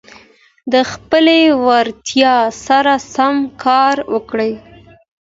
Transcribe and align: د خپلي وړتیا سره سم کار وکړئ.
د 0.71 0.73
خپلي 0.91 1.41
وړتیا 1.65 2.35
سره 2.65 2.93
سم 3.13 3.35
کار 3.63 3.95
وکړئ. 4.13 4.51